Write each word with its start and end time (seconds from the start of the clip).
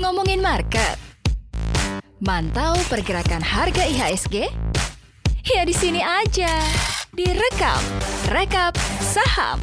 Ngomongin 0.00 0.40
market. 0.40 0.96
Mantau 2.24 2.80
pergerakan 2.88 3.44
harga 3.44 3.84
IHSG? 3.84 4.48
Ya 5.44 5.68
di 5.68 5.76
sini 5.76 6.00
aja. 6.00 6.48
Direkap, 7.12 7.84
rekap 8.32 8.72
saham. 9.04 9.60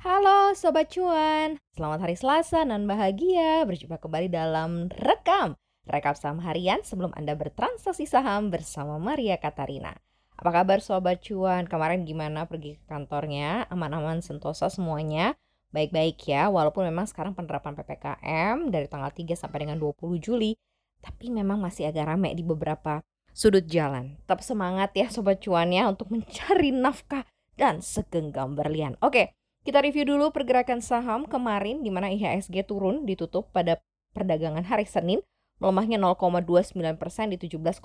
Halo 0.00 0.56
Sobat 0.56 0.88
Cuan, 0.88 1.60
selamat 1.76 2.08
hari 2.08 2.16
Selasa 2.16 2.64
dan 2.64 2.88
bahagia 2.88 3.60
berjumpa 3.68 4.00
kembali 4.00 4.32
dalam 4.32 4.88
Rekam 4.88 5.52
Rekap 5.84 6.16
saham 6.16 6.40
harian 6.40 6.80
sebelum 6.80 7.12
Anda 7.12 7.36
bertransaksi 7.36 8.08
saham 8.08 8.48
bersama 8.48 8.96
Maria 8.96 9.36
Katarina 9.36 10.05
Apa 10.36 10.52
kabar 10.52 10.84
Sobat 10.84 11.24
Cuan? 11.24 11.64
Kemarin 11.64 12.04
gimana 12.04 12.44
pergi 12.44 12.76
ke 12.76 12.84
kantornya? 12.84 13.64
Aman-aman 13.72 14.20
sentosa 14.20 14.68
semuanya? 14.68 15.32
Baik-baik 15.72 16.20
ya, 16.28 16.52
walaupun 16.52 16.84
memang 16.84 17.08
sekarang 17.08 17.32
penerapan 17.32 17.72
PPKM 17.72 18.68
dari 18.68 18.84
tanggal 18.84 19.08
3 19.08 19.32
sampai 19.32 19.64
dengan 19.64 19.80
20 19.80 20.20
Juli 20.20 20.56
Tapi 21.00 21.32
memang 21.32 21.60
masih 21.60 21.88
agak 21.88 22.08
rame 22.12 22.36
di 22.36 22.44
beberapa 22.44 23.00
sudut 23.32 23.64
jalan. 23.64 24.20
Tetap 24.24 24.44
semangat 24.44 24.92
ya 24.92 25.08
sobat 25.08 25.40
cuan 25.40 25.72
ya 25.72 25.88
untuk 25.88 26.12
mencari 26.12 26.68
nafkah 26.72 27.24
dan 27.56 27.80
segenggam 27.80 28.56
berlian. 28.56 28.96
Oke, 29.00 29.32
kita 29.64 29.80
review 29.80 30.04
dulu 30.04 30.32
pergerakan 30.36 30.84
saham 30.84 31.24
kemarin 31.24 31.80
di 31.80 31.88
mana 31.88 32.12
IHSG 32.12 32.68
turun 32.68 33.08
ditutup 33.08 33.48
pada 33.56 33.80
perdagangan 34.12 34.64
hari 34.68 34.84
Senin 34.84 35.20
melemahnya 35.62 35.96
0,29 35.96 36.76
persen 37.00 37.32
di 37.32 37.40
17,4 37.40 37.80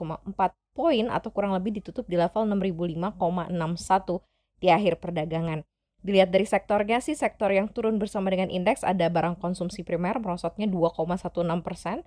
poin 0.76 1.06
atau 1.08 1.30
kurang 1.32 1.56
lebih 1.56 1.80
ditutup 1.80 2.08
di 2.08 2.20
level 2.20 2.48
6005,61 2.48 4.22
di 4.60 4.68
akhir 4.68 5.00
perdagangan. 5.00 5.64
Dilihat 6.02 6.34
dari 6.34 6.50
sektornya 6.50 6.98
sih, 7.00 7.14
sektor 7.14 7.54
yang 7.54 7.70
turun 7.70 8.02
bersama 8.02 8.34
dengan 8.34 8.50
indeks 8.50 8.82
ada 8.82 9.06
barang 9.08 9.38
konsumsi 9.38 9.86
primer 9.86 10.18
merosotnya 10.18 10.66
2,16 10.66 11.62
persen, 11.62 12.02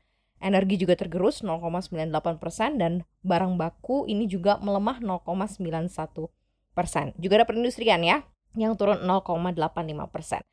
Energi 0.44 0.76
juga 0.76 0.98
tergerus 0.98 1.40
0,98 1.40 2.42
persen 2.42 2.76
dan 2.76 2.92
barang 3.22 3.56
baku 3.56 4.04
ini 4.04 4.28
juga 4.28 4.58
melemah 4.60 5.00
0,91 5.00 6.28
persen. 6.74 7.16
Juga 7.16 7.40
ada 7.40 7.46
perindustrian 7.48 8.02
ya 8.02 8.26
yang 8.58 8.74
turun 8.74 9.00
0,85 9.06 9.56
persen. 10.10 10.44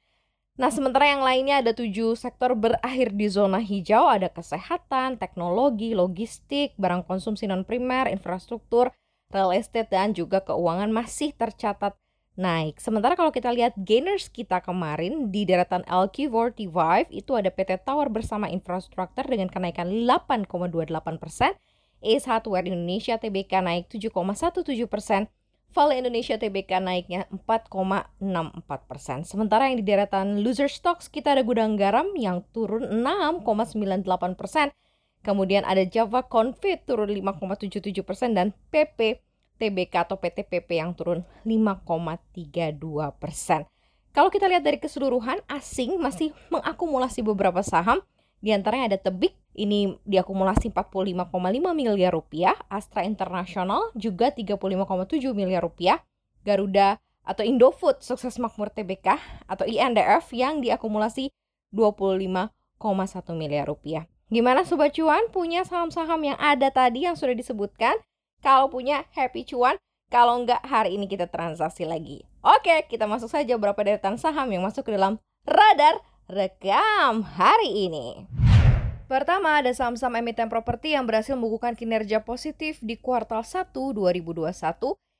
Nah, 0.60 0.68
sementara 0.68 1.08
yang 1.08 1.24
lainnya 1.24 1.64
ada 1.64 1.72
tujuh 1.72 2.20
sektor 2.20 2.52
berakhir 2.60 3.16
di 3.16 3.32
zona 3.32 3.64
hijau, 3.64 4.12
ada 4.12 4.28
kesehatan, 4.28 5.16
teknologi, 5.16 5.96
logistik, 5.96 6.76
barang 6.76 7.08
konsumsi 7.08 7.48
non 7.48 7.64
primer, 7.64 8.12
infrastruktur, 8.12 8.92
real 9.32 9.56
estate, 9.56 9.88
dan 9.88 10.12
juga 10.12 10.44
keuangan 10.44 10.92
masih 10.92 11.32
tercatat 11.32 11.96
naik. 12.36 12.80
Sementara 12.84 13.16
kalau 13.16 13.32
kita 13.32 13.52
lihat 13.52 13.76
gainers 13.80 14.28
kita 14.28 14.60
kemarin 14.64 15.32
di 15.32 15.48
deretan 15.48 15.84
LQ45 15.88 17.12
itu 17.12 17.32
ada 17.36 17.50
PT 17.52 17.84
Tower 17.84 18.08
bersama 18.08 18.48
infrastruktur 18.52 19.24
dengan 19.28 19.48
kenaikan 19.48 19.88
8,28 20.04 21.20
persen. 21.20 21.52
Ace 22.02 22.26
Hardware 22.26 22.66
Indonesia 22.66 23.16
TBK 23.16 23.62
naik 23.62 23.86
7,17 23.88 24.90
persen. 24.90 25.30
Vale 25.72 26.04
Indonesia 26.04 26.36
TBK 26.36 26.84
naiknya 26.84 27.32
4,64 27.32 28.92
persen. 28.92 29.24
Sementara 29.24 29.72
yang 29.72 29.80
di 29.80 29.88
deretan 29.88 30.44
loser 30.44 30.68
stocks 30.68 31.08
kita 31.08 31.32
ada 31.32 31.48
gudang 31.48 31.80
garam 31.80 32.12
yang 32.20 32.44
turun 32.52 32.92
6,98 33.00 34.36
persen. 34.36 34.68
Kemudian 35.24 35.64
ada 35.64 35.88
Java 35.88 36.28
Confit 36.28 36.84
turun 36.84 37.08
5,77 37.08 38.04
persen 38.04 38.36
dan 38.36 38.52
PP 38.68 39.24
TBK 39.62 39.94
atau 40.10 40.20
PTPP 40.20 40.82
yang 40.82 40.92
turun 40.92 41.24
5,32 41.48 42.76
persen. 43.22 43.64
Kalau 44.12 44.28
kita 44.28 44.52
lihat 44.52 44.68
dari 44.68 44.76
keseluruhan, 44.76 45.40
asing 45.48 45.96
masih 46.02 46.36
mengakumulasi 46.52 47.24
beberapa 47.24 47.64
saham. 47.64 48.04
Di 48.44 48.52
antaranya 48.52 48.92
ada 48.92 49.00
Tebik, 49.00 49.38
ini 49.52 50.00
diakumulasi 50.08 50.72
45,5 50.72 51.28
miliar 51.76 52.12
rupiah. 52.16 52.56
Astra 52.72 53.04
International 53.04 53.92
juga 53.96 54.32
35,7 54.32 55.36
miliar 55.36 55.64
rupiah. 55.66 56.00
Garuda 56.42 56.98
atau 57.22 57.46
Indofood 57.46 58.02
sukses 58.02 58.42
makmur 58.42 58.74
TBK 58.74 59.20
atau 59.46 59.66
INDF 59.70 60.34
yang 60.34 60.64
diakumulasi 60.64 61.30
25,1 61.70 62.50
miliar 63.38 63.70
rupiah. 63.70 64.10
Gimana 64.32 64.64
Sobat 64.64 64.96
Cuan 64.96 65.28
punya 65.30 65.68
saham-saham 65.68 66.24
yang 66.24 66.40
ada 66.40 66.72
tadi 66.72 67.04
yang 67.04 67.20
sudah 67.20 67.36
disebutkan? 67.36 68.00
Kalau 68.42 68.74
punya 68.74 69.06
happy 69.14 69.46
cuan, 69.46 69.78
kalau 70.10 70.42
enggak 70.42 70.66
hari 70.66 70.98
ini 70.98 71.06
kita 71.06 71.30
transaksi 71.30 71.86
lagi. 71.86 72.26
Oke, 72.42 72.90
kita 72.90 73.06
masuk 73.06 73.30
saja 73.30 73.54
beberapa 73.60 73.86
deretan 73.86 74.18
saham 74.18 74.50
yang 74.50 74.66
masuk 74.66 74.90
ke 74.90 74.98
dalam 74.98 75.22
radar 75.46 76.02
rekam 76.26 77.22
hari 77.22 77.92
ini. 77.92 78.41
Pertama, 79.12 79.60
ada 79.60 79.76
saham-saham 79.76 80.24
emiten 80.24 80.48
properti 80.48 80.96
yang 80.96 81.04
berhasil 81.04 81.36
membukukan 81.36 81.76
kinerja 81.76 82.24
positif 82.24 82.80
di 82.80 82.96
kuartal 82.96 83.44
1 83.44 83.76
2021 83.76 84.48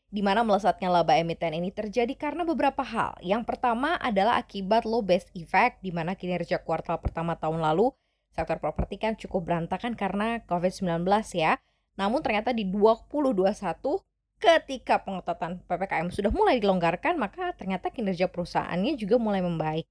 di 0.08 0.24
mana 0.24 0.48
melesatnya 0.48 0.88
laba 0.88 1.20
emiten 1.20 1.52
ini 1.52 1.76
terjadi 1.76 2.16
karena 2.16 2.48
beberapa 2.48 2.88
hal. 2.88 3.20
Yang 3.20 3.44
pertama 3.44 4.00
adalah 4.00 4.40
akibat 4.40 4.88
low 4.88 5.04
base 5.04 5.28
effect 5.36 5.84
di 5.84 5.92
mana 5.92 6.16
kinerja 6.16 6.64
kuartal 6.64 7.04
pertama 7.04 7.36
tahun 7.36 7.60
lalu 7.60 7.92
sektor 8.32 8.64
properti 8.64 8.96
kan 8.96 9.20
cukup 9.20 9.52
berantakan 9.52 10.00
karena 10.00 10.40
COVID-19 10.48 11.04
ya. 11.36 11.60
Namun 12.00 12.24
ternyata 12.24 12.56
di 12.56 12.64
2021 12.64 13.44
ketika 14.40 15.04
pengetatan 15.04 15.68
PPKM 15.68 16.08
sudah 16.16 16.32
mulai 16.32 16.64
dilonggarkan, 16.64 17.20
maka 17.20 17.52
ternyata 17.60 17.92
kinerja 17.92 18.32
perusahaannya 18.32 18.96
juga 18.96 19.20
mulai 19.20 19.44
membaik. 19.44 19.84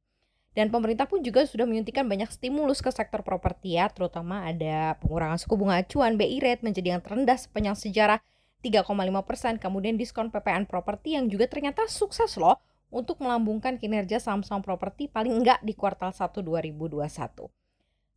Dan 0.51 0.75
pemerintah 0.75 1.07
pun 1.07 1.23
juga 1.23 1.47
sudah 1.47 1.63
menyuntikkan 1.63 2.03
banyak 2.11 2.27
stimulus 2.35 2.83
ke 2.83 2.91
sektor 2.91 3.23
properti 3.23 3.79
ya, 3.79 3.87
terutama 3.87 4.51
ada 4.51 4.99
pengurangan 4.99 5.39
suku 5.39 5.55
bunga 5.55 5.79
acuan 5.79 6.19
BI 6.19 6.43
rate 6.43 6.67
menjadi 6.67 6.99
yang 6.99 7.03
terendah 7.03 7.39
sepanjang 7.39 7.79
sejarah 7.79 8.19
3,5 8.61 8.91
persen, 9.23 9.55
kemudian 9.63 9.95
diskon 9.95 10.29
PPN 10.29 10.67
properti 10.67 11.15
yang 11.15 11.31
juga 11.31 11.47
ternyata 11.47 11.87
sukses 11.87 12.35
loh 12.35 12.59
untuk 12.91 13.23
melambungkan 13.23 13.79
kinerja 13.79 14.19
saham-saham 14.19 14.61
properti 14.61 15.07
paling 15.07 15.39
enggak 15.39 15.63
di 15.63 15.73
kuartal 15.79 16.11
1 16.11 16.43
2021. 16.43 17.47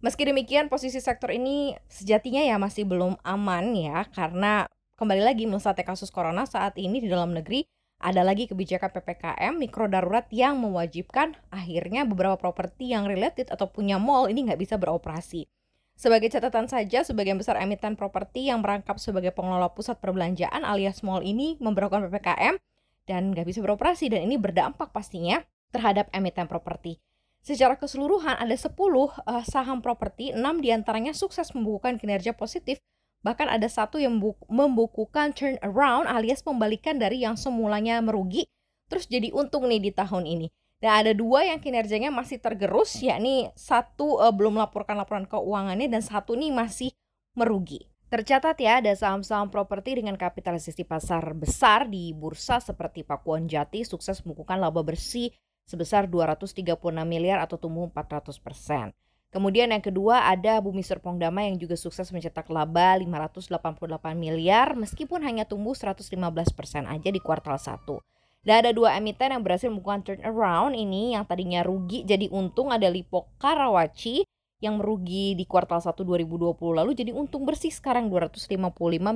Meski 0.03 0.27
demikian, 0.27 0.67
posisi 0.67 0.99
sektor 0.99 1.31
ini 1.31 1.77
sejatinya 1.87 2.43
ya 2.43 2.57
masih 2.57 2.83
belum 2.83 3.15
aman 3.23 3.77
ya, 3.77 4.03
karena 4.09 4.65
kembali 4.97 5.21
lagi 5.21 5.45
melesatnya 5.45 5.85
kasus 5.85 6.09
corona 6.09 6.49
saat 6.49 6.75
ini 6.81 6.99
di 6.99 7.07
dalam 7.07 7.31
negeri 7.31 7.63
ada 8.03 8.19
lagi 8.27 8.51
kebijakan 8.51 8.91
PPKM 8.91 9.55
mikro 9.55 9.87
darurat 9.87 10.27
yang 10.27 10.59
mewajibkan 10.59 11.39
akhirnya 11.47 12.03
beberapa 12.03 12.35
properti 12.35 12.91
yang 12.91 13.07
related 13.07 13.47
atau 13.47 13.71
punya 13.71 13.95
mall 13.95 14.27
ini 14.27 14.43
nggak 14.43 14.59
bisa 14.59 14.75
beroperasi. 14.75 15.47
Sebagai 15.95 16.27
catatan 16.27 16.67
saja, 16.67 17.07
sebagian 17.07 17.39
besar 17.39 17.55
emiten 17.63 17.95
properti 17.95 18.51
yang 18.51 18.59
merangkap 18.59 18.99
sebagai 18.99 19.31
pengelola 19.31 19.71
pusat 19.71 20.03
perbelanjaan 20.03 20.67
alias 20.67 20.99
mall 20.99 21.23
ini 21.23 21.55
memperlakukan 21.63 22.11
PPKM 22.11 22.59
dan 23.07 23.31
nggak 23.31 23.47
bisa 23.47 23.63
beroperasi 23.63 24.11
dan 24.11 24.27
ini 24.27 24.35
berdampak 24.35 24.91
pastinya 24.91 25.39
terhadap 25.71 26.11
emiten 26.11 26.51
properti. 26.51 26.99
Secara 27.43 27.75
keseluruhan 27.75 28.39
ada 28.39 28.55
10 28.55 28.71
uh, 28.71 29.11
eh, 29.11 29.43
saham 29.43 29.83
properti, 29.83 30.31
6 30.31 30.39
di 30.63 30.71
antaranya 30.71 31.11
sukses 31.11 31.51
membukukan 31.51 31.99
kinerja 31.99 32.31
positif, 32.35 32.79
bahkan 33.23 33.47
ada 33.47 33.65
satu 33.65 33.97
yang 33.97 34.19
membukukan 34.51 35.31
turnaround 35.31 36.05
alias 36.11 36.43
pembalikan 36.43 36.99
dari 36.99 37.23
yang 37.23 37.39
semulanya 37.39 38.03
merugi, 38.03 38.45
terus 38.91 39.07
jadi 39.07 39.31
untung 39.31 39.65
nih 39.65 39.79
di 39.79 39.91
tahun 39.95 40.27
ini. 40.27 40.47
Dan 40.83 41.07
ada 41.07 41.11
dua 41.15 41.47
yang 41.47 41.63
kinerjanya 41.63 42.11
masih 42.11 42.43
tergerus, 42.43 42.99
yakni 42.99 43.47
satu 43.55 44.19
uh, 44.19 44.35
belum 44.35 44.59
melaporkan 44.59 44.99
laporan 44.99 45.23
keuangannya 45.23 45.87
dan 45.87 46.03
satu 46.03 46.35
nih 46.35 46.51
masih 46.51 46.91
merugi. 47.39 47.87
Tercatat 48.11 48.59
ya 48.61 48.77
ada 48.77 48.93
saham-saham 48.93 49.49
properti 49.49 49.97
dengan 49.97 50.13
kapitalisasi 50.13 50.85
pasar 50.85 51.33
besar 51.33 51.89
di 51.89 52.13
bursa 52.13 52.61
seperti 52.61 53.01
Pakuan 53.01 53.49
Jati 53.49 53.81
sukses 53.81 54.21
membukukan 54.21 54.61
laba 54.61 54.85
bersih 54.85 55.33
sebesar 55.65 56.05
236 56.05 56.61
miliar 57.07 57.41
atau 57.41 57.57
tumbuh 57.57 57.89
400 57.89 58.37
persen. 58.37 58.93
Kemudian 59.33 59.73
yang 59.73 59.81
kedua 59.81 60.29
ada 60.29 60.61
Bumi 60.61 60.85
Serpong 60.85 61.17
Damai 61.17 61.49
yang 61.49 61.57
juga 61.57 61.73
sukses 61.73 62.05
mencetak 62.13 62.45
laba 62.53 62.93
588 63.01 63.49
miliar 64.13 64.77
meskipun 64.77 65.25
hanya 65.25 65.41
tumbuh 65.41 65.73
115 65.73 66.13
persen 66.53 66.85
aja 66.85 67.09
di 67.09 67.17
kuartal 67.17 67.57
1. 67.57 67.81
Dan 68.45 68.55
ada 68.61 68.69
dua 68.69 68.93
emiten 68.93 69.33
yang 69.33 69.41
berhasil 69.41 69.73
melakukan 69.73 70.05
turnaround 70.05 70.77
ini 70.77 71.17
yang 71.17 71.25
tadinya 71.25 71.65
rugi 71.65 72.05
jadi 72.05 72.29
untung 72.29 72.69
ada 72.69 72.85
Lipo 72.93 73.33
Karawaci 73.41 74.21
yang 74.61 74.77
merugi 74.77 75.33
di 75.33 75.49
kuartal 75.49 75.81
1 75.81 75.97
2020 75.97 76.53
lalu 76.77 76.91
jadi 76.93 77.11
untung 77.11 77.41
bersih 77.43 77.73
sekarang 77.73 78.13
255 78.13 78.53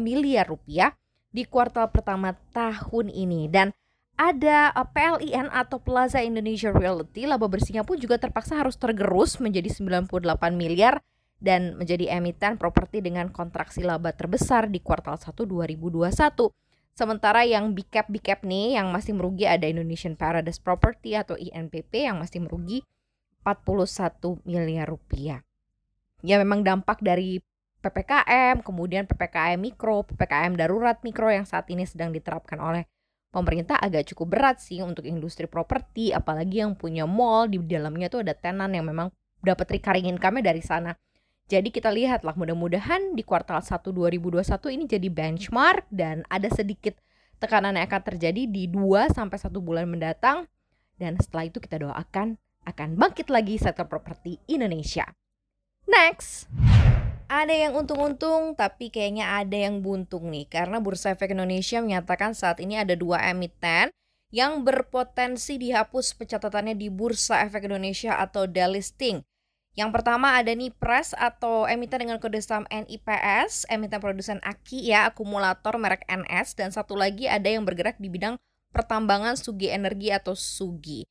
miliar 0.01 0.49
rupiah 0.49 0.97
di 1.29 1.45
kuartal 1.45 1.93
pertama 1.93 2.33
tahun 2.51 3.13
ini 3.13 3.47
dan 3.53 3.69
ada 4.17 4.73
uh, 4.73 4.87
PLIN 4.89 5.47
atau 5.53 5.77
Plaza 5.77 6.25
Indonesia 6.25 6.73
Realty, 6.73 7.29
laba 7.29 7.45
bersihnya 7.45 7.85
pun 7.85 8.01
juga 8.01 8.17
terpaksa 8.17 8.57
harus 8.57 8.73
tergerus 8.73 9.37
menjadi 9.37 9.69
98 9.69 10.09
miliar 10.57 11.05
dan 11.37 11.77
menjadi 11.77 12.17
emiten 12.17 12.57
properti 12.57 12.97
dengan 13.05 13.29
kontraksi 13.29 13.85
laba 13.85 14.09
terbesar 14.09 14.73
di 14.73 14.81
kuartal 14.81 15.21
1 15.21 15.37
2021. 15.37 16.49
Sementara 16.97 17.45
yang 17.45 17.77
big 17.77 17.93
cap 17.93 18.09
nih 18.41 18.73
yang 18.73 18.89
masih 18.89 19.13
merugi 19.13 19.45
ada 19.45 19.69
Indonesian 19.69 20.17
Paradise 20.17 20.57
Property 20.57 21.13
atau 21.13 21.37
INPP 21.37 22.09
yang 22.09 22.17
masih 22.17 22.41
merugi 22.41 22.81
41 23.45 24.41
miliar 24.49 24.89
rupiah. 24.89 25.45
Ya 26.25 26.41
memang 26.41 26.65
dampak 26.65 27.05
dari 27.05 27.37
PPKM, 27.85 28.65
kemudian 28.65 29.05
PPKM 29.05 29.61
mikro, 29.61 30.09
PPKM 30.09 30.57
darurat 30.57 30.97
mikro 31.05 31.29
yang 31.29 31.45
saat 31.45 31.69
ini 31.69 31.85
sedang 31.85 32.09
diterapkan 32.09 32.57
oleh 32.57 32.89
pemerintah 33.31 33.77
agak 33.77 34.12
cukup 34.13 34.38
berat 34.38 34.57
sih 34.63 34.79
untuk 34.81 35.03
industri 35.03 35.45
properti, 35.45 36.15
apalagi 36.15 36.63
yang 36.63 36.74
punya 36.74 37.03
mall 37.03 37.47
di 37.47 37.59
dalamnya 37.62 38.07
tuh 38.07 38.24
ada 38.24 38.33
tenan 38.33 38.74
yang 38.74 38.88
memang 38.88 39.12
dapat 39.44 39.77
recurring 39.77 40.09
income 40.09 40.41
dari 40.41 40.63
sana. 40.63 40.95
Jadi 41.47 41.71
kita 41.71 41.88
lihatlah 41.88 42.35
mudah-mudahan 42.35 43.15
di 43.15 43.24
kuartal 43.24 43.63
1 43.63 43.79
2021 43.79 44.44
ini 44.75 44.83
jadi 44.83 45.07
benchmark 45.07 45.88
dan 45.88 46.27
ada 46.27 46.51
sedikit 46.51 47.00
tekanan 47.39 47.79
yang 47.79 47.88
akan 47.88 48.03
terjadi 48.03 48.44
di 48.51 48.68
2 48.68 49.15
sampai 49.15 49.39
1 49.39 49.56
bulan 49.63 49.88
mendatang 49.88 50.44
dan 51.00 51.15
setelah 51.15 51.47
itu 51.47 51.63
kita 51.63 51.80
doakan 51.80 52.35
akan 52.68 53.00
bangkit 53.00 53.31
lagi 53.31 53.56
sektor 53.56 53.88
properti 53.88 54.44
Indonesia. 54.51 55.07
Next. 55.88 56.51
Ada 57.27 57.51
yang 57.51 57.75
untung-untung 57.75 58.56
tapi 58.56 58.88
kayaknya 58.88 59.44
ada 59.44 59.51
yang 59.51 59.83
buntung 59.83 60.31
nih 60.31 60.47
karena 60.47 60.79
Bursa 60.79 61.12
Efek 61.12 61.35
Indonesia 61.35 61.83
menyatakan 61.83 62.31
saat 62.31 62.63
ini 62.63 62.79
ada 62.79 62.95
dua 62.95 63.19
emiten 63.19 63.91
yang 64.31 64.63
berpotensi 64.63 65.59
dihapus 65.59 66.15
pencatatannya 66.15 66.79
di 66.79 66.88
Bursa 66.88 67.44
Efek 67.44 67.68
Indonesia 67.68 68.15
atau 68.15 68.47
delisting. 68.47 69.27
Yang 69.75 69.89
pertama 69.91 70.39
ada 70.39 70.56
nih 70.56 70.71
Press 70.71 71.12
atau 71.19 71.68
emiten 71.68 72.07
dengan 72.07 72.18
kode 72.18 72.39
saham 72.39 72.63
NIPS, 72.71 73.68
emiten 73.68 74.00
produsen 74.00 74.39
aki 74.39 74.88
ya, 74.88 75.12
akumulator 75.12 75.75
merek 75.75 76.07
NS 76.07 76.56
dan 76.56 76.71
satu 76.71 76.95
lagi 76.95 77.27
ada 77.27 77.51
yang 77.51 77.68
bergerak 77.68 78.00
di 78.00 78.07
bidang 78.07 78.39
pertambangan 78.71 79.35
Sugi 79.35 79.68
Energi 79.68 80.15
atau 80.15 80.31
Sugi. 80.31 81.03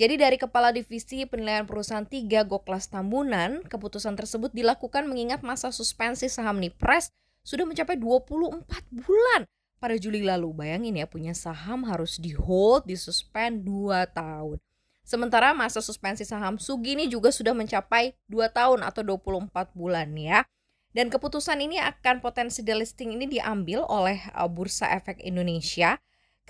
Jadi 0.00 0.16
dari 0.16 0.40
Kepala 0.40 0.72
Divisi 0.72 1.28
Penilaian 1.28 1.68
Perusahaan 1.68 2.08
3 2.08 2.24
Goklas 2.48 2.88
Tambunan, 2.88 3.60
keputusan 3.68 4.16
tersebut 4.16 4.48
dilakukan 4.48 5.04
mengingat 5.04 5.44
masa 5.44 5.68
suspensi 5.68 6.24
saham 6.32 6.56
Nipres 6.56 7.12
sudah 7.44 7.68
mencapai 7.68 8.00
24 8.00 8.64
bulan 8.96 9.44
pada 9.76 10.00
Juli 10.00 10.24
lalu. 10.24 10.56
Bayangin 10.56 10.96
ya 10.96 11.04
punya 11.04 11.36
saham 11.36 11.84
harus 11.84 12.16
di 12.16 12.32
hold, 12.32 12.88
disuspend 12.88 13.60
2 13.68 14.08
tahun. 14.16 14.56
Sementara 15.04 15.52
masa 15.52 15.84
suspensi 15.84 16.24
saham 16.24 16.56
Sugi 16.56 16.96
ini 16.96 17.04
juga 17.04 17.28
sudah 17.28 17.52
mencapai 17.52 18.16
2 18.32 18.56
tahun 18.56 18.80
atau 18.80 19.04
24 19.04 19.52
bulan 19.76 20.16
ya. 20.16 20.48
Dan 20.96 21.12
keputusan 21.12 21.60
ini 21.60 21.76
akan 21.76 22.24
potensi 22.24 22.64
delisting 22.64 23.20
ini 23.20 23.28
diambil 23.28 23.84
oleh 23.84 24.24
uh, 24.32 24.48
Bursa 24.48 24.96
Efek 24.96 25.20
Indonesia 25.20 26.00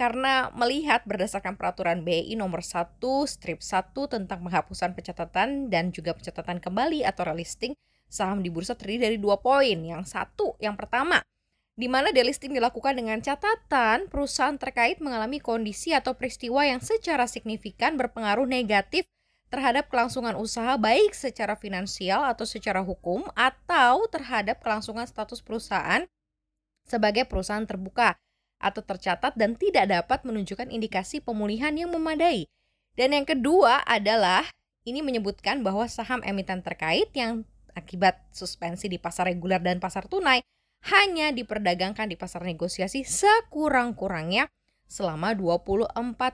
karena 0.01 0.49
melihat 0.57 1.05
berdasarkan 1.05 1.61
peraturan 1.61 2.01
BI 2.01 2.33
nomor 2.33 2.65
1 2.65 3.05
strip 3.29 3.61
1 3.61 3.93
tentang 4.09 4.41
penghapusan 4.41 4.97
pencatatan 4.97 5.69
dan 5.69 5.93
juga 5.93 6.17
pencatatan 6.17 6.57
kembali 6.57 7.05
atau 7.05 7.29
relisting 7.29 7.77
saham 8.09 8.41
di 8.41 8.49
bursa 8.49 8.73
terdiri 8.73 9.13
dari 9.13 9.19
dua 9.21 9.37
poin. 9.37 9.77
Yang 9.77 10.17
satu, 10.17 10.57
yang 10.57 10.73
pertama, 10.81 11.21
di 11.77 11.85
mana 11.85 12.17
delisting 12.17 12.57
dilakukan 12.57 12.97
dengan 12.97 13.21
catatan 13.21 14.09
perusahaan 14.09 14.57
terkait 14.57 15.05
mengalami 15.05 15.37
kondisi 15.37 15.93
atau 15.93 16.17
peristiwa 16.17 16.65
yang 16.65 16.81
secara 16.81 17.29
signifikan 17.29 18.01
berpengaruh 18.01 18.49
negatif 18.49 19.05
terhadap 19.53 19.93
kelangsungan 19.93 20.33
usaha 20.41 20.81
baik 20.81 21.13
secara 21.13 21.61
finansial 21.61 22.25
atau 22.25 22.49
secara 22.49 22.81
hukum 22.81 23.29
atau 23.37 24.09
terhadap 24.09 24.65
kelangsungan 24.65 25.05
status 25.05 25.45
perusahaan 25.45 26.09
sebagai 26.89 27.29
perusahaan 27.29 27.69
terbuka 27.69 28.17
atau 28.61 28.85
tercatat 28.85 29.33
dan 29.35 29.57
tidak 29.57 29.89
dapat 29.89 30.23
menunjukkan 30.23 30.69
indikasi 30.69 31.25
pemulihan 31.25 31.73
yang 31.73 31.91
memadai. 31.91 32.45
Dan 32.95 33.17
yang 33.17 33.25
kedua 33.25 33.81
adalah 33.89 34.45
ini 34.85 35.01
menyebutkan 35.01 35.65
bahwa 35.65 35.89
saham 35.89 36.21
emiten 36.21 36.61
terkait 36.61 37.09
yang 37.17 37.49
akibat 37.73 38.21
suspensi 38.31 38.87
di 38.93 39.01
pasar 39.01 39.33
reguler 39.33 39.59
dan 39.63 39.81
pasar 39.81 40.05
tunai 40.05 40.45
hanya 40.93 41.33
diperdagangkan 41.33 42.09
di 42.09 42.17
pasar 42.17 42.45
negosiasi 42.45 43.05
sekurang-kurangnya 43.05 44.49
selama 44.91 45.37
24 45.37 45.93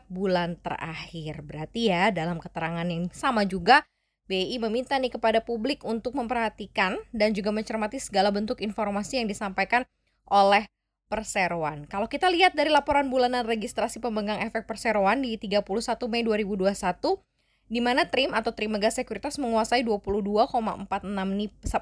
bulan 0.08 0.56
terakhir. 0.62 1.43
Berarti 1.43 1.93
ya 1.93 2.14
dalam 2.14 2.38
keterangan 2.38 2.87
yang 2.87 3.11
sama 3.11 3.44
juga 3.44 3.84
BI 4.26 4.58
meminta 4.58 4.99
nih 4.99 5.14
kepada 5.14 5.38
publik 5.43 5.87
untuk 5.87 6.19
memperhatikan 6.19 6.99
dan 7.14 7.31
juga 7.31 7.55
mencermati 7.55 8.02
segala 8.02 8.34
bentuk 8.34 8.58
informasi 8.58 9.22
yang 9.22 9.31
disampaikan 9.31 9.87
oleh 10.26 10.67
perseroan. 11.06 11.87
Kalau 11.87 12.11
kita 12.11 12.26
lihat 12.31 12.58
dari 12.58 12.70
laporan 12.70 13.08
bulanan 13.08 13.47
registrasi 13.47 14.03
pemegang 14.03 14.43
efek 14.43 14.67
perseroan 14.67 15.23
di 15.23 15.38
31 15.38 15.67
Mei 16.11 16.26
2021, 16.26 17.23
di 17.67 17.82
mana 17.82 18.06
TRIM 18.06 18.31
atau 18.31 18.55
Trimega 18.55 18.91
Sekuritas 18.94 19.43
menguasai 19.43 19.82
22,46 19.82 20.87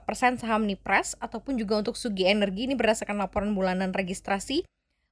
persen 0.09 0.33
saham 0.41 0.65
Nipres 0.65 1.13
ataupun 1.21 1.61
juga 1.61 1.85
untuk 1.85 2.01
Sugi 2.01 2.25
Energi 2.25 2.65
ini 2.65 2.73
berdasarkan 2.73 3.21
laporan 3.21 3.53
bulanan 3.53 3.93
registrasi 3.93 4.65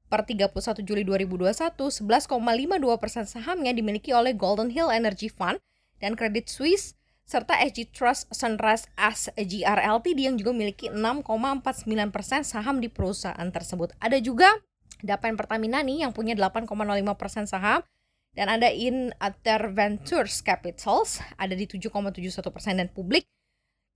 per 0.09 0.25
31 0.25 0.81
Juli 0.85 1.05
2021 1.05 1.77
11,52 1.77 2.29
persen 3.01 3.25
sahamnya 3.29 3.73
dimiliki 3.73 4.13
oleh 4.17 4.33
Golden 4.33 4.73
Hill 4.73 4.89
Energy 4.89 5.29
Fund 5.29 5.61
dan 6.01 6.17
Credit 6.17 6.49
Suisse 6.49 6.97
serta 7.23 7.57
SG 7.63 7.89
Trust 7.95 8.29
Sunrise 8.35 8.91
As 8.99 9.31
GRLT 9.35 10.15
yang 10.19 10.37
juga 10.37 10.53
memiliki 10.53 10.91
6,49 10.91 11.89
persen 12.13 12.43
saham 12.43 12.83
di 12.83 12.93
perusahaan 12.93 13.49
tersebut. 13.49 13.95
Ada 14.03 14.19
juga 14.21 14.51
Dapen 15.03 15.35
Pertamina 15.35 15.83
nih 15.83 16.07
yang 16.07 16.15
punya 16.15 16.39
8,05 16.39 16.69
persen 17.19 17.45
saham 17.51 17.83
dan 18.33 18.49
ada 18.49 18.71
in 18.71 19.13
Ventures 19.77 20.41
Capitals 20.41 21.21
ada 21.37 21.53
di 21.53 21.69
7,71 21.69 22.49
persen 22.49 22.81
dan 22.81 22.89
publik 22.89 23.29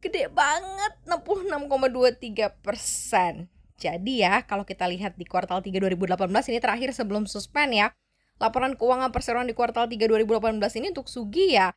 gede 0.05 0.29
banget 0.29 0.93
66,23 1.09 2.61
persen. 2.61 3.49
Jadi 3.77 4.25
ya 4.25 4.45
kalau 4.45 4.65
kita 4.65 4.89
lihat 4.89 5.17
di 5.17 5.25
kuartal 5.29 5.61
3 5.61 5.73
2018 5.73 6.53
ini 6.53 6.59
terakhir 6.61 6.91
sebelum 6.97 7.29
suspend 7.29 7.77
ya 7.77 7.89
laporan 8.37 8.77
keuangan 8.77 9.13
perseroan 9.13 9.49
di 9.49 9.57
kuartal 9.57 9.89
3 9.89 9.97
2018 9.97 10.61
ini 10.81 10.93
untuk 10.93 11.09
Sugi 11.09 11.57
ya 11.57 11.73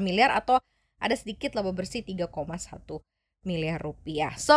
miliar 0.00 0.32
atau 0.32 0.56
ada 0.96 1.12
sedikit 1.12 1.52
laba 1.52 1.68
bersih 1.76 2.00
3,1 2.00 2.32
miliar 3.44 3.76
rupiah. 3.76 4.32
So, 4.40 4.56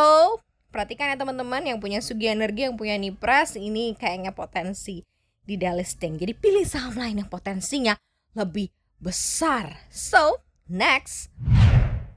perhatikan 0.72 1.12
ya 1.12 1.20
teman-teman 1.20 1.68
yang 1.68 1.84
punya 1.84 2.00
Sugi 2.00 2.32
Energi, 2.32 2.72
yang 2.72 2.80
punya 2.80 2.96
NIPRAS, 2.96 3.60
ini 3.60 3.92
kayaknya 4.00 4.32
potensi 4.32 5.04
di 5.44 5.60
delisting. 5.60 6.16
Jadi 6.16 6.40
pilih 6.40 6.64
saham 6.64 6.96
lain 6.96 7.20
yang 7.20 7.28
potensinya 7.28 8.00
lebih 8.32 8.72
besar. 9.02 9.82
So, 9.90 10.46
next. 10.70 11.34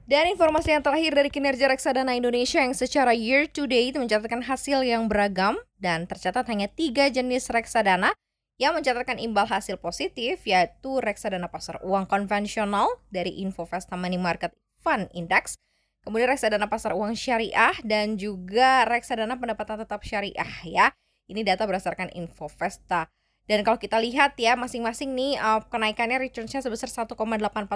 Dan 0.05 0.29
informasi 0.29 0.77
yang 0.77 0.85
terakhir 0.85 1.17
dari 1.17 1.33
kinerja 1.33 1.65
reksadana 1.65 2.13
Indonesia 2.13 2.61
yang 2.61 2.77
secara 2.77 3.09
year 3.17 3.49
to 3.49 3.65
date 3.65 3.97
mencatatkan 3.97 4.45
hasil 4.45 4.85
yang 4.85 5.09
beragam 5.09 5.57
dan 5.81 6.05
tercatat 6.05 6.45
hanya 6.45 6.69
tiga 6.69 7.09
jenis 7.09 7.49
reksadana 7.49 8.13
yang 8.61 8.77
mencatatkan 8.77 9.17
imbal 9.17 9.49
hasil 9.49 9.81
positif 9.81 10.45
yaitu 10.45 11.01
reksadana 11.01 11.49
pasar 11.49 11.81
uang 11.81 12.05
konvensional 12.05 13.01
dari 13.09 13.41
Infovesta 13.41 13.97
Money 13.97 14.21
Market 14.21 14.53
Fund 14.77 15.09
Index, 15.17 15.57
kemudian 16.05 16.29
reksadana 16.29 16.69
pasar 16.69 16.93
uang 16.93 17.17
syariah 17.17 17.73
dan 17.81 18.15
juga 18.15 18.85
reksadana 18.85 19.41
pendapatan 19.41 19.81
tetap 19.81 20.05
syariah 20.05 20.53
ya. 20.63 20.93
Ini 21.25 21.41
data 21.41 21.65
berdasarkan 21.65 22.13
Infovesta 22.13 23.09
dan 23.45 23.61
kalau 23.61 23.77
kita 23.77 24.01
lihat 24.01 24.33
ya 24.41 24.57
masing-masing 24.57 25.13
nih 25.13 25.37
uh, 25.37 25.61
kenaikannya 25.69 26.17
returnsnya 26.17 26.65
sebesar 26.65 26.89
1,84 26.89 27.13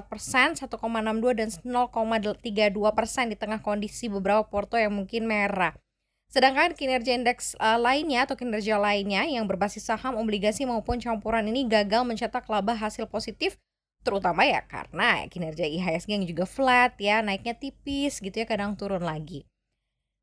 persen, 0.09 0.57
1,62 0.57 0.65
dan 1.37 1.49
0,32 1.53 2.97
persen 2.97 3.29
di 3.29 3.37
tengah 3.37 3.61
kondisi 3.61 4.09
beberapa 4.09 4.41
porto 4.49 4.81
yang 4.81 4.97
mungkin 4.97 5.29
merah. 5.29 5.77
Sedangkan 6.29 6.73
kinerja 6.73 7.13
indeks 7.13 7.53
uh, 7.61 7.77
lainnya 7.77 8.25
atau 8.25 8.33
kinerja 8.33 8.81
lainnya 8.81 9.29
yang 9.29 9.45
berbasis 9.45 9.85
saham, 9.85 10.17
obligasi 10.17 10.65
maupun 10.65 10.97
campuran 10.97 11.45
ini 11.45 11.69
gagal 11.69 12.01
mencetak 12.01 12.49
laba 12.49 12.73
hasil 12.73 13.05
positif 13.05 13.57
terutama 13.99 14.47
ya 14.47 14.63
karena 14.63 15.27
kinerja 15.27 15.67
IHSG 15.67 16.15
yang 16.15 16.23
juga 16.23 16.47
flat 16.47 16.95
ya 16.97 17.19
naiknya 17.19 17.51
tipis 17.51 18.23
gitu 18.23 18.31
ya 18.41 18.47
kadang 18.49 18.73
turun 18.73 19.03
lagi. 19.03 19.45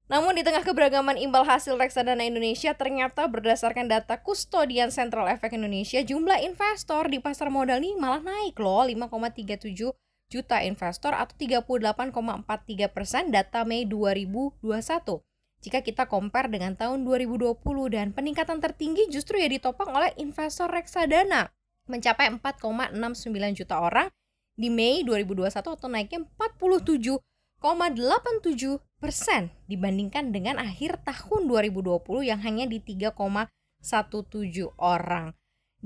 Namun 0.06 0.38
di 0.38 0.46
tengah 0.46 0.62
keberagaman 0.62 1.18
imbal 1.18 1.42
hasil 1.42 1.74
reksadana 1.74 2.22
Indonesia 2.22 2.70
ternyata 2.78 3.26
berdasarkan 3.26 3.90
data 3.90 4.22
kustodian 4.22 4.94
Central 4.94 5.26
Efek 5.26 5.58
Indonesia 5.58 5.98
jumlah 5.98 6.46
investor 6.46 7.10
di 7.10 7.18
pasar 7.18 7.50
modal 7.50 7.82
ini 7.82 7.98
malah 7.98 8.22
naik 8.22 8.54
loh 8.62 8.86
5,37 8.86 9.90
juta 10.30 10.62
investor 10.62 11.10
atau 11.10 11.34
38,43 11.34 12.86
persen 12.94 13.34
data 13.34 13.66
Mei 13.66 13.82
2021. 13.82 14.62
jika 15.56 15.82
kita 15.82 16.06
compare 16.06 16.46
dengan 16.46 16.78
tahun 16.78 17.02
2020 17.02 17.58
dan 17.90 18.14
peningkatan 18.14 18.62
tertinggi 18.62 19.10
justru 19.10 19.42
ya 19.42 19.50
ditopang 19.50 19.90
oleh 19.90 20.14
investor 20.22 20.70
reksadana 20.70 21.50
mencapai 21.90 22.30
4,69 22.30 22.94
juta 23.58 23.82
orang 23.82 24.06
di 24.54 24.70
Mei 24.70 25.02
2021 25.02 25.50
atau 25.50 25.90
naiknya 25.90 26.22
47,87 26.38 27.18
persen 27.58 28.85
dibandingkan 29.68 30.32
dengan 30.32 30.56
akhir 30.56 31.04
tahun 31.04 31.46
2020 31.46 32.00
yang 32.24 32.40
hanya 32.40 32.64
di 32.64 32.80
3,17 32.80 33.12
orang. 34.80 35.36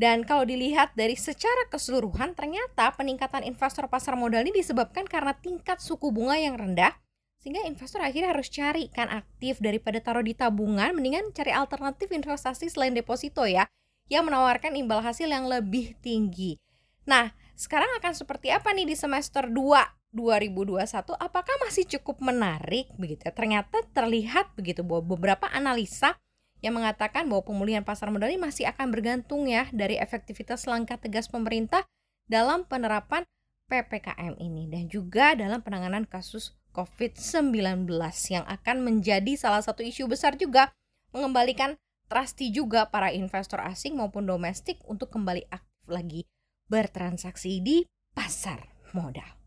Dan 0.00 0.22
kalau 0.24 0.46
dilihat 0.46 0.94
dari 0.94 1.18
secara 1.18 1.66
keseluruhan, 1.68 2.32
ternyata 2.38 2.94
peningkatan 2.94 3.42
investor 3.44 3.90
pasar 3.90 4.14
modal 4.14 4.46
ini 4.46 4.62
disebabkan 4.62 5.04
karena 5.04 5.34
tingkat 5.36 5.82
suku 5.82 6.14
bunga 6.14 6.38
yang 6.38 6.56
rendah, 6.56 6.94
sehingga 7.42 7.66
investor 7.66 8.00
akhirnya 8.00 8.32
harus 8.32 8.48
cari 8.48 8.88
kan 8.88 9.10
aktif 9.10 9.58
daripada 9.58 9.98
taruh 10.00 10.24
di 10.24 10.32
tabungan, 10.32 10.94
mendingan 10.94 11.34
cari 11.36 11.50
alternatif 11.52 12.08
investasi 12.14 12.70
selain 12.70 12.94
deposito 12.94 13.44
ya, 13.44 13.66
yang 14.08 14.24
menawarkan 14.24 14.78
imbal 14.78 15.02
hasil 15.02 15.28
yang 15.28 15.50
lebih 15.50 15.98
tinggi. 16.00 16.56
Nah, 17.04 17.34
sekarang 17.58 17.90
akan 18.00 18.14
seperti 18.14 18.54
apa 18.54 18.72
nih 18.72 18.88
di 18.88 18.96
semester 18.96 19.50
2 19.50 19.99
2021? 20.10 21.14
Apakah 21.16 21.54
masih 21.62 21.86
cukup 21.86 22.18
menarik 22.22 22.90
begitu? 22.98 23.26
Ya? 23.26 23.32
Ternyata 23.34 23.82
terlihat 23.94 24.54
begitu 24.58 24.82
bahwa 24.82 25.14
beberapa 25.14 25.46
analisa 25.50 26.18
yang 26.60 26.76
mengatakan 26.76 27.24
bahwa 27.26 27.46
pemulihan 27.46 27.84
pasar 27.84 28.12
modal 28.12 28.28
ini 28.28 28.40
masih 28.40 28.68
akan 28.68 28.92
bergantung 28.92 29.48
ya 29.48 29.66
dari 29.72 29.96
efektivitas 29.96 30.68
langkah 30.68 31.00
tegas 31.00 31.26
pemerintah 31.26 31.88
dalam 32.28 32.68
penerapan 32.68 33.24
PPKM 33.70 34.36
ini 34.36 34.68
dan 34.68 34.90
juga 34.90 35.32
dalam 35.38 35.64
penanganan 35.64 36.04
kasus 36.04 36.52
COVID-19 36.76 37.88
yang 38.30 38.44
akan 38.46 38.76
menjadi 38.82 39.32
salah 39.34 39.62
satu 39.64 39.82
isu 39.82 40.06
besar 40.10 40.36
juga 40.36 40.70
mengembalikan 41.10 41.74
trusty 42.10 42.50
juga 42.50 42.90
para 42.90 43.10
investor 43.14 43.62
asing 43.62 43.98
maupun 43.98 44.26
domestik 44.26 44.82
untuk 44.86 45.10
kembali 45.10 45.46
aktif 45.50 45.86
lagi 45.90 46.26
bertransaksi 46.70 47.62
di 47.62 47.86
pasar 48.14 48.70
modal. 48.94 49.39